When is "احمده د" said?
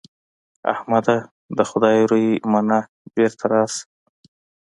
0.73-1.59